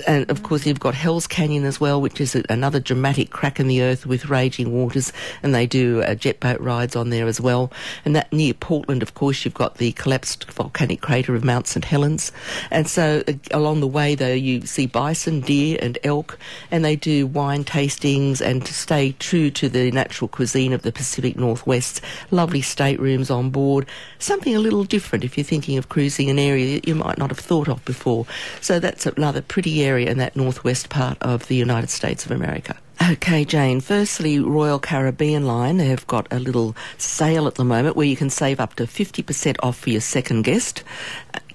And 0.08 0.30
of 0.30 0.44
course, 0.44 0.66
you've 0.66 0.80
got 0.80 0.96
Hell's 0.96 1.28
Canyon 1.28 1.66
as 1.66 1.80
well, 1.80 2.02
which 2.02 2.22
is 2.22 2.36
another 2.50 2.80
dramatic 2.80 3.30
crack 3.30 3.60
in 3.60 3.68
the 3.68 3.82
earth 3.82 4.06
with 4.06 4.30
raging 4.30 4.72
waters, 4.72 5.14
and 5.42 5.54
they 5.54 5.66
do 5.66 6.02
uh, 6.02 6.16
jet 6.16 6.40
boat 6.40 6.60
rides 6.60 6.96
on 6.96 7.10
there 7.10 7.28
as 7.28 7.40
well. 7.40 7.72
And 8.06 8.16
that 8.16 8.32
near 8.32 8.54
Portland, 8.54 9.02
of 9.02 9.14
course, 9.14 9.46
you've 9.46 9.54
got 9.54 9.76
the 9.76 9.92
collapsed 9.94 10.52
volcanic 10.52 11.02
crater 11.02 11.36
of 11.36 11.44
Mount 11.44 11.68
St 11.68 11.86
Helens. 11.86 12.32
And 12.72 12.88
so 12.88 13.24
uh, 13.28 13.34
along 13.52 13.80
the 13.82 13.88
way, 13.88 14.16
though, 14.16 14.34
you 14.34 14.66
see 14.66 14.86
bison, 14.86 15.42
deer, 15.42 15.78
and 15.82 15.98
elk, 16.04 16.40
and 16.72 16.84
they 16.84 16.96
do 16.96 17.28
wine 17.28 17.64
tastings 17.64 18.42
and 18.42 18.66
to 18.66 18.74
stay 18.74 19.14
true 19.20 19.52
to 19.52 19.70
the 19.70 19.92
natural 19.92 20.28
cuisine 20.28 20.74
of 20.74 20.82
the 20.82 20.92
Pacific 20.92 21.36
Northwest. 21.36 22.02
Lovely 22.32 22.62
staterooms 22.62 23.30
on 23.30 23.50
board, 23.50 23.86
something 24.20 24.56
a 24.56 24.60
little 24.60 24.84
different 24.84 25.24
if 25.24 25.38
you're 25.38 25.44
thinking 25.44 25.78
of 25.78 25.90
cruising 25.90 26.30
an 26.30 26.40
area 26.40 26.74
that 26.74 26.88
you 26.88 26.96
might 26.96 27.18
not 27.18 27.30
have 27.30 27.40
thought 27.40 27.68
of 27.68 27.84
before. 27.86 28.26
So 28.62 28.80
that's 28.80 29.06
another 29.06 29.42
pretty 29.48 29.84
area 29.84 30.10
in 30.10 30.18
that 30.18 30.36
northwest 30.36 30.90
part 30.90 31.18
of 31.22 31.48
the 31.48 31.56
United 31.56 31.90
States 31.90 32.26
of 32.26 32.32
America. 32.32 32.78
Okay, 33.12 33.44
Jane. 33.44 33.82
Firstly, 33.82 34.40
Royal 34.40 34.80
Caribbean 34.80 35.46
Line 35.46 35.80
have 35.80 36.08
got 36.08 36.32
a 36.32 36.40
little 36.40 36.76
sale 36.98 37.48
at 37.48 37.56
the 37.56 37.66
moment 37.66 37.98
where 37.98 38.06
you 38.06 38.16
can 38.16 38.30
save 38.30 38.60
up 38.60 38.76
to 38.76 38.84
50% 38.84 39.58
off 39.62 39.78
for 39.78 39.90
your 39.90 40.00
second 40.00 40.44
guest, 40.44 40.84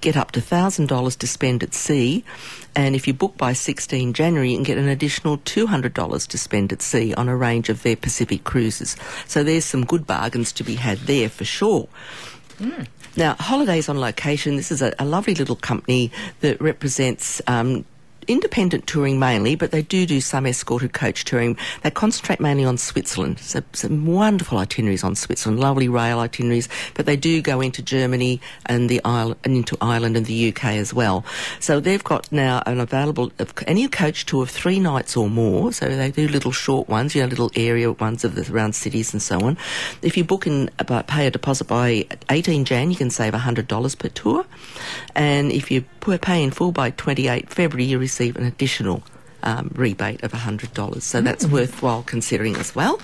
get 0.01 0.15
up 0.15 0.31
to 0.31 0.41
$1,000 0.41 1.17
to 1.17 1.27
spend 1.27 1.63
at 1.63 1.73
sea, 1.73 2.23
and 2.75 2.95
if 2.95 3.07
you 3.07 3.13
book 3.13 3.35
by 3.35 3.53
16 3.53 4.13
January, 4.13 4.51
you 4.51 4.57
can 4.57 4.63
get 4.63 4.77
an 4.77 4.89
additional 4.89 5.39
$200 5.39 6.27
to 6.27 6.37
spend 6.37 6.71
at 6.71 6.81
sea 6.81 7.13
on 7.15 7.27
a 7.27 7.35
range 7.35 7.69
of 7.69 7.81
their 7.83 7.95
Pacific 7.95 8.43
cruises. 8.43 8.95
So 9.25 9.43
there's 9.43 9.65
some 9.65 9.85
good 9.85 10.05
bargains 10.05 10.51
to 10.53 10.63
be 10.63 10.75
had 10.75 10.99
there 10.99 11.29
for 11.29 11.45
sure. 11.45 11.87
Mm. 12.59 12.87
Now, 13.19 13.35
Holidays 13.37 13.89
on 13.89 13.99
Location, 13.99 14.55
this 14.55 14.71
is 14.71 14.81
a, 14.81 14.93
a 14.97 15.03
lovely 15.03 15.35
little 15.35 15.57
company 15.57 16.09
that 16.39 16.61
represents 16.61 17.41
um, 17.47 17.83
independent 18.27 18.87
touring 18.87 19.19
mainly, 19.19 19.55
but 19.55 19.71
they 19.71 19.81
do 19.81 20.05
do 20.05 20.21
some 20.21 20.45
escorted 20.45 20.93
coach 20.93 21.25
touring. 21.25 21.57
They 21.81 21.91
concentrate 21.91 22.39
mainly 22.39 22.65
on 22.65 22.77
Switzerland. 22.77 23.39
So 23.39 23.61
some 23.73 24.05
wonderful 24.05 24.57
itineraries 24.57 25.03
on 25.03 25.15
Switzerland, 25.15 25.59
lovely 25.59 25.87
rail 25.87 26.19
itineraries, 26.19 26.69
but 26.93 27.05
they 27.05 27.15
do 27.15 27.41
go 27.41 27.61
into 27.61 27.81
Germany 27.81 28.41
and 28.65 28.89
the 28.89 29.01
island 29.03 29.39
and 29.43 29.55
into 29.55 29.77
Ireland 29.81 30.17
and 30.17 30.25
the 30.25 30.49
UK 30.49 30.65
as 30.65 30.93
well. 30.93 31.25
So 31.59 31.79
they've 31.79 32.03
got 32.03 32.31
now 32.31 32.61
an 32.65 32.79
available 32.79 33.31
any 33.67 33.87
coach 33.87 34.25
tour 34.25 34.43
of 34.43 34.49
three 34.49 34.79
nights 34.79 35.15
or 35.15 35.29
more. 35.29 35.71
So 35.71 35.87
they 35.87 36.11
do 36.11 36.27
little 36.27 36.51
short 36.51 36.89
ones, 36.89 37.15
you 37.15 37.21
know, 37.21 37.27
little 37.27 37.51
area 37.55 37.91
ones 37.91 38.23
of 38.23 38.35
the 38.35 38.49
around 38.53 38.73
cities 38.73 39.13
and 39.13 39.21
so 39.21 39.39
on. 39.41 39.57
If 40.01 40.17
you 40.17 40.23
book 40.23 40.47
in 40.47 40.69
about 40.79 41.07
pay 41.07 41.27
a 41.27 41.31
deposit 41.31 41.65
by 41.65 42.05
18 42.29 42.65
Jan, 42.65 42.91
you 42.91 42.97
can 42.97 43.09
save 43.09 43.33
$100 43.33 43.99
per 43.99 44.09
tour, 44.09 44.45
and 45.15 45.51
if 45.51 45.71
you 45.71 45.83
pay 46.21 46.43
in 46.43 46.51
full 46.51 46.71
by 46.71 46.89
28 46.91 47.49
February, 47.49 47.85
you 47.85 47.99
receive 48.09 48.35
an 48.37 48.45
additional 48.45 49.03
um, 49.43 49.71
rebate 49.75 50.23
of 50.23 50.31
$100. 50.31 51.01
So 51.01 51.21
that's 51.21 51.45
mm. 51.45 51.51
worthwhile 51.51 52.03
considering 52.03 52.55
as 52.57 52.73
well. 52.73 52.99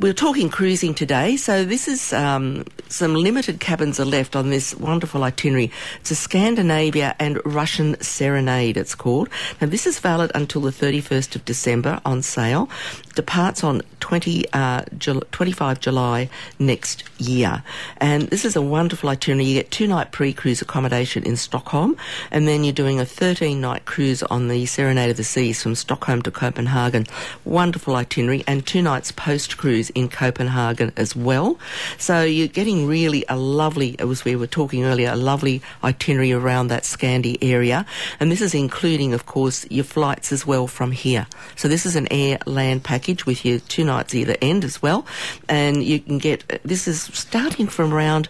We're 0.00 0.12
talking 0.12 0.48
cruising 0.48 0.94
today, 0.94 1.36
so 1.36 1.64
this 1.64 1.88
is 1.88 2.12
um, 2.12 2.64
some 2.88 3.14
limited 3.14 3.58
cabins 3.58 3.98
are 3.98 4.04
left 4.04 4.36
on 4.36 4.48
this 4.48 4.72
wonderful 4.76 5.24
itinerary. 5.24 5.72
It's 6.00 6.12
a 6.12 6.14
Scandinavia 6.14 7.16
and 7.18 7.40
Russian 7.44 8.00
Serenade, 8.00 8.76
it's 8.76 8.94
called. 8.94 9.28
Now, 9.60 9.66
this 9.66 9.88
is 9.88 9.98
valid 9.98 10.30
until 10.36 10.60
the 10.60 10.70
31st 10.70 11.34
of 11.34 11.44
December 11.44 12.00
on 12.04 12.22
sale. 12.22 12.70
Departs 13.16 13.64
on 13.64 13.82
20, 13.98 14.44
uh, 14.52 14.82
25 15.00 15.80
July 15.80 16.30
next 16.60 17.02
year. 17.18 17.64
And 17.96 18.22
this 18.28 18.44
is 18.44 18.54
a 18.54 18.62
wonderful 18.62 19.10
itinerary. 19.10 19.46
You 19.46 19.54
get 19.54 19.72
two 19.72 19.88
night 19.88 20.12
pre 20.12 20.32
cruise 20.32 20.62
accommodation 20.62 21.24
in 21.24 21.36
Stockholm, 21.36 21.96
and 22.30 22.46
then 22.46 22.62
you're 22.62 22.72
doing 22.72 23.00
a 23.00 23.04
13 23.04 23.60
night 23.60 23.84
cruise 23.84 24.22
on 24.22 24.46
the 24.46 24.64
Serenade 24.66 25.10
of 25.10 25.16
the 25.16 25.24
Seas 25.24 25.60
from 25.60 25.74
Stockholm 25.74 26.22
to 26.22 26.30
Copenhagen. 26.30 27.06
Wonderful 27.44 27.96
itinerary, 27.96 28.44
and 28.46 28.64
two 28.64 28.82
nights 28.82 29.10
post 29.10 29.58
cruise 29.58 29.87
in 29.90 30.08
Copenhagen 30.08 30.92
as 30.96 31.14
well. 31.14 31.58
So 31.98 32.22
you're 32.22 32.48
getting 32.48 32.86
really 32.86 33.24
a 33.28 33.36
lovely, 33.36 33.98
as 33.98 34.24
we 34.24 34.36
were 34.36 34.46
talking 34.46 34.84
earlier, 34.84 35.10
a 35.10 35.16
lovely 35.16 35.62
itinerary 35.82 36.32
around 36.32 36.68
that 36.68 36.84
Scandi 36.84 37.38
area. 37.42 37.86
And 38.20 38.30
this 38.30 38.40
is 38.40 38.54
including, 38.54 39.14
of 39.14 39.26
course, 39.26 39.66
your 39.70 39.84
flights 39.84 40.32
as 40.32 40.46
well 40.46 40.66
from 40.66 40.92
here. 40.92 41.26
So 41.56 41.68
this 41.68 41.86
is 41.86 41.96
an 41.96 42.08
air 42.10 42.38
land 42.46 42.84
package 42.84 43.26
with 43.26 43.44
your 43.44 43.58
two 43.60 43.84
nights 43.84 44.14
either 44.14 44.36
end 44.40 44.64
as 44.64 44.80
well. 44.82 45.06
And 45.48 45.82
you 45.82 46.00
can 46.00 46.18
get, 46.18 46.60
this 46.64 46.88
is 46.88 47.02
starting 47.02 47.68
from 47.68 47.92
around 47.92 48.28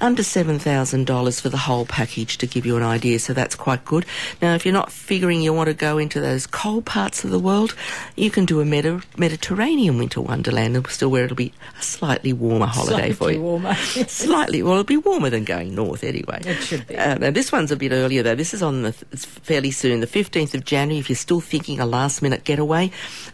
under 0.00 0.22
$7,000 0.22 1.40
for 1.40 1.48
the 1.48 1.56
whole 1.56 1.86
package 1.86 2.38
to 2.38 2.46
give 2.46 2.66
you 2.66 2.76
an 2.76 2.82
idea. 2.82 3.18
So 3.18 3.32
that's 3.32 3.54
quite 3.54 3.84
good. 3.84 4.04
Now, 4.40 4.54
if 4.54 4.64
you're 4.64 4.72
not 4.72 4.92
figuring 4.92 5.42
you 5.42 5.52
want 5.52 5.68
to 5.68 5.74
go 5.74 5.98
into 5.98 6.20
those 6.20 6.46
cold 6.46 6.84
parts 6.84 7.24
of 7.24 7.30
the 7.30 7.38
world, 7.38 7.74
you 8.16 8.30
can 8.30 8.44
do 8.44 8.60
a 8.60 8.64
Mediterranean 8.64 9.98
winter 9.98 10.20
wonderland 10.20 10.76
still 10.96 11.10
where 11.10 11.24
it'll 11.24 11.36
be 11.36 11.52
a 11.78 11.82
slightly 11.82 12.32
warmer 12.32 12.66
holiday 12.66 13.12
slightly 13.12 13.12
for 13.12 13.30
you. 13.30 13.36
Slightly 13.36 13.38
warmer. 13.38 13.74
slightly. 14.08 14.62
Well, 14.62 14.72
it'll 14.72 14.84
be 14.84 14.96
warmer 14.96 15.30
than 15.30 15.44
going 15.44 15.74
north 15.74 16.02
anyway. 16.02 16.40
It 16.44 16.62
should 16.62 16.86
be. 16.86 16.94
Now, 16.94 17.30
this 17.30 17.52
one's 17.52 17.70
a 17.70 17.76
bit 17.76 17.92
earlier 17.92 18.22
though. 18.22 18.34
This 18.34 18.54
is 18.54 18.62
on 18.62 18.82
the 18.82 18.94
it's 19.12 19.24
fairly 19.24 19.70
soon, 19.70 20.00
the 20.00 20.06
15th 20.06 20.54
of 20.54 20.64
January. 20.64 20.98
If 20.98 21.08
you're 21.08 21.16
still 21.16 21.40
thinking 21.40 21.78
a 21.78 21.86
last 21.86 22.22
minute 22.22 22.44
getaway, 22.44 22.90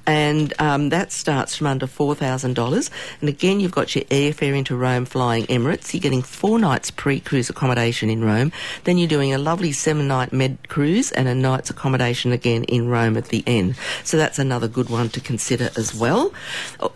and 0.06 0.52
um, 0.58 0.88
that 0.90 1.12
starts 1.12 1.56
from 1.56 1.68
under 1.68 1.86
four 1.86 2.14
thousand 2.14 2.54
dollars. 2.54 2.90
And 3.20 3.28
again, 3.28 3.60
you've 3.60 3.72
got 3.72 3.94
your 3.94 4.04
airfare 4.04 4.56
into 4.56 4.76
Rome 4.76 5.04
flying 5.04 5.46
Emirates. 5.46 5.94
You're 5.94 6.00
getting 6.00 6.22
four 6.22 6.58
nights 6.58 6.90
pre-cruise 6.90 7.48
accommodation 7.48 8.10
in 8.10 8.24
Rome. 8.24 8.52
Then 8.84 8.98
you're 8.98 9.08
doing 9.08 9.32
a 9.32 9.38
lovely 9.38 9.72
seven-night 9.72 10.32
med 10.32 10.68
cruise 10.68 11.12
and 11.12 11.28
a 11.28 11.34
night's 11.34 11.70
accommodation 11.70 12.32
again 12.32 12.64
in 12.64 12.88
Rome 12.88 13.16
at 13.16 13.26
the 13.26 13.44
end. 13.46 13.76
So 14.04 14.16
that's 14.16 14.38
another 14.38 14.68
good 14.68 14.90
one 14.90 15.08
to 15.10 15.20
consider 15.20 15.70
as 15.76 15.94
well. 15.94 16.32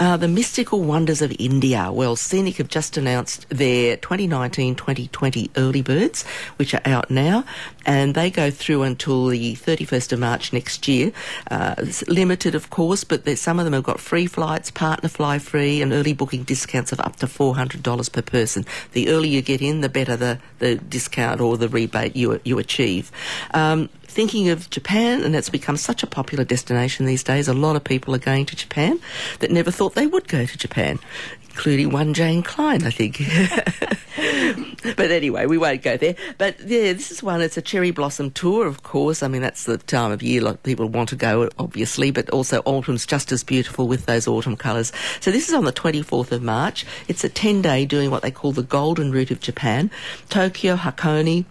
Uh, 0.00 0.16
the 0.16 0.28
Mist 0.28 0.55
Mystical 0.56 0.80
Wonders 0.80 1.20
of 1.20 1.34
India. 1.38 1.92
Well, 1.92 2.16
Scenic 2.16 2.56
have 2.56 2.68
just 2.68 2.96
announced 2.96 3.46
their 3.50 3.98
2019-2020 3.98 5.50
early 5.54 5.82
birds, 5.82 6.24
which 6.56 6.72
are 6.72 6.80
out 6.86 7.10
now, 7.10 7.44
and 7.84 8.14
they 8.14 8.30
go 8.30 8.50
through 8.50 8.84
until 8.84 9.26
the 9.26 9.52
31st 9.54 10.12
of 10.12 10.18
March 10.18 10.54
next 10.54 10.88
year. 10.88 11.12
Uh, 11.50 11.74
limited, 12.08 12.54
of 12.54 12.70
course, 12.70 13.04
but 13.04 13.28
some 13.36 13.58
of 13.58 13.66
them 13.66 13.74
have 13.74 13.82
got 13.82 14.00
free 14.00 14.24
flights, 14.24 14.70
partner 14.70 15.10
fly 15.10 15.38
free, 15.38 15.82
and 15.82 15.92
early 15.92 16.14
booking 16.14 16.44
discounts 16.44 16.90
of 16.90 17.00
up 17.00 17.16
to 17.16 17.26
$400 17.26 18.10
per 18.10 18.22
person. 18.22 18.64
The 18.92 19.10
earlier 19.10 19.32
you 19.32 19.42
get 19.42 19.60
in, 19.60 19.82
the 19.82 19.90
better 19.90 20.16
the, 20.16 20.38
the 20.58 20.76
discount 20.76 21.42
or 21.42 21.58
the 21.58 21.68
rebate 21.68 22.16
you, 22.16 22.40
you 22.44 22.58
achieve. 22.58 23.12
Um, 23.52 23.90
thinking 24.16 24.48
of 24.48 24.70
Japan, 24.70 25.22
and 25.22 25.36
it's 25.36 25.50
become 25.50 25.76
such 25.76 26.02
a 26.02 26.06
popular 26.06 26.42
destination 26.42 27.04
these 27.04 27.22
days. 27.22 27.48
A 27.48 27.52
lot 27.52 27.76
of 27.76 27.84
people 27.84 28.14
are 28.14 28.18
going 28.18 28.46
to 28.46 28.56
Japan 28.56 28.98
that 29.40 29.50
never 29.50 29.70
thought 29.70 29.94
they 29.94 30.06
would 30.06 30.26
go 30.26 30.46
to 30.46 30.56
Japan, 30.56 30.98
including 31.50 31.90
one 31.90 32.14
Jane 32.14 32.42
Klein, 32.42 32.82
I 32.84 32.90
think. 32.90 33.18
but 34.96 35.10
anyway, 35.10 35.44
we 35.44 35.58
won't 35.58 35.82
go 35.82 35.98
there. 35.98 36.16
But 36.38 36.58
yeah, 36.60 36.94
this 36.94 37.10
is 37.10 37.22
one. 37.22 37.42
It's 37.42 37.58
a 37.58 37.62
cherry 37.62 37.90
blossom 37.90 38.30
tour, 38.30 38.66
of 38.66 38.82
course. 38.82 39.22
I 39.22 39.28
mean, 39.28 39.42
that's 39.42 39.64
the 39.64 39.76
time 39.76 40.12
of 40.12 40.22
year 40.22 40.40
like 40.40 40.62
people 40.62 40.88
want 40.88 41.10
to 41.10 41.16
go, 41.16 41.50
obviously. 41.58 42.10
But 42.10 42.30
also, 42.30 42.62
autumn's 42.64 43.04
just 43.04 43.32
as 43.32 43.44
beautiful 43.44 43.86
with 43.86 44.06
those 44.06 44.26
autumn 44.26 44.56
colours. 44.56 44.92
So 45.20 45.30
this 45.30 45.46
is 45.46 45.54
on 45.54 45.66
the 45.66 45.74
24th 45.74 46.32
of 46.32 46.42
March. 46.42 46.86
It's 47.06 47.22
a 47.22 47.28
10 47.28 47.60
day 47.60 47.84
doing 47.84 48.10
what 48.10 48.22
they 48.22 48.30
call 48.30 48.52
the 48.52 48.62
Golden 48.62 49.12
Route 49.12 49.30
of 49.30 49.40
Japan, 49.40 49.90
Tokyo, 50.30 50.74
Hakone. 50.74 51.44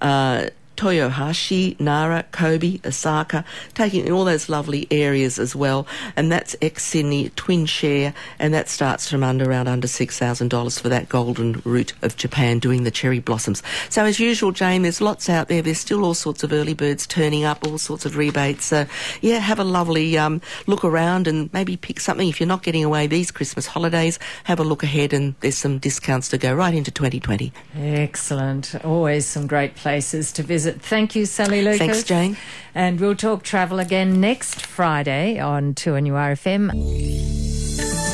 Uh, 0.00 0.48
Toyohashi, 0.80 1.78
Nara, 1.78 2.24
Kobe, 2.32 2.80
Osaka, 2.86 3.44
taking 3.74 4.06
in 4.06 4.12
all 4.12 4.24
those 4.24 4.48
lovely 4.48 4.86
areas 4.90 5.38
as 5.38 5.54
well. 5.54 5.86
And 6.16 6.32
that's 6.32 6.56
ex 6.62 6.84
Sydney 6.86 7.28
twin 7.36 7.66
share, 7.66 8.14
and 8.38 8.54
that 8.54 8.70
starts 8.70 9.10
from 9.10 9.22
under 9.22 9.50
around 9.50 9.68
under 9.68 9.86
six 9.86 10.18
thousand 10.18 10.48
dollars 10.48 10.78
for 10.78 10.88
that 10.88 11.10
golden 11.10 11.60
route 11.66 11.92
of 12.00 12.16
Japan 12.16 12.60
doing 12.60 12.84
the 12.84 12.90
cherry 12.90 13.18
blossoms. 13.18 13.62
So 13.90 14.06
as 14.06 14.18
usual, 14.18 14.52
Jane, 14.52 14.80
there's 14.80 15.02
lots 15.02 15.28
out 15.28 15.48
there. 15.48 15.60
There's 15.60 15.78
still 15.78 16.02
all 16.02 16.14
sorts 16.14 16.42
of 16.42 16.50
early 16.50 16.72
birds 16.72 17.06
turning 17.06 17.44
up, 17.44 17.66
all 17.66 17.76
sorts 17.76 18.06
of 18.06 18.16
rebates. 18.16 18.64
So 18.64 18.86
yeah, 19.20 19.38
have 19.38 19.58
a 19.58 19.64
lovely 19.64 20.16
um, 20.16 20.40
look 20.66 20.82
around 20.82 21.26
and 21.26 21.52
maybe 21.52 21.76
pick 21.76 22.00
something 22.00 22.26
if 22.26 22.40
you're 22.40 22.46
not 22.46 22.62
getting 22.62 22.84
away 22.84 23.06
these 23.06 23.30
Christmas 23.30 23.66
holidays. 23.66 24.18
Have 24.44 24.60
a 24.60 24.64
look 24.64 24.82
ahead, 24.82 25.12
and 25.12 25.34
there's 25.40 25.58
some 25.58 25.78
discounts 25.78 26.30
to 26.30 26.38
go 26.38 26.54
right 26.54 26.72
into 26.72 26.90
2020. 26.90 27.52
Excellent. 27.76 28.82
Always 28.82 29.26
some 29.26 29.46
great 29.46 29.74
places 29.74 30.32
to 30.32 30.42
visit 30.42 30.69
visit. 30.70 30.82
Thank 30.82 31.14
you, 31.14 31.26
Sally 31.26 31.62
Lucas. 31.62 31.78
Thanks, 31.78 32.02
Jane. 32.04 32.36
And 32.74 33.00
we'll 33.00 33.16
talk 33.16 33.42
travel 33.42 33.78
again 33.80 34.20
next 34.20 34.64
Friday 34.64 35.38
on 35.38 35.74
2NURFM. 35.74 36.70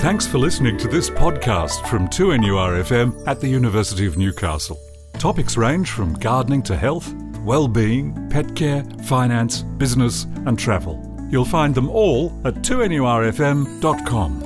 Thanks 0.01 0.27
for 0.27 0.39
listening 0.39 0.77
to 0.79 0.89
this 0.89 1.11
podcast 1.11 1.87
from 1.89 2.09
2NURFM 2.09 3.27
at 3.27 3.41
the 3.41 3.49
University 3.49 4.07
of 4.07 4.17
Newcastle. 4.17 4.79
Topics 5.15 5.57
range 5.57 5.91
from 5.91 6.15
gardening 6.15 6.63
to 6.65 6.77
health, 6.77 7.13
well-being, 7.41 8.29
pet 8.29 8.55
care, 8.55 8.85
finance, 9.05 9.63
business 9.63 10.25
and 10.47 10.59
travel. 10.59 11.03
You'll 11.31 11.45
find 11.45 11.75
them 11.75 11.91
all 11.91 12.41
at 12.45 12.55
2NURFM.com. 12.57 14.46